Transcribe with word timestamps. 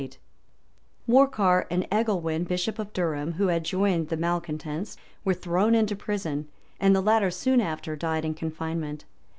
Earl 0.01 0.07
Morcar, 1.07 1.67
and 1.69 1.87
Egelwin, 1.91 2.43
bishop 2.47 2.79
of 2.79 2.91
Durham, 2.91 3.33
who 3.33 3.49
had 3.49 3.63
joined 3.63 4.09
the 4.09 4.17
malecontents, 4.17 4.97
were 5.23 5.35
thrown 5.35 5.75
into 5.75 5.95
prison, 5.95 6.47
and 6.79 6.95
the 6.95 7.01
latter 7.01 7.29
soon 7.29 7.61
after 7.61 7.95
died 7.95 8.25
in 8.25 8.33
confinement. 8.33 9.05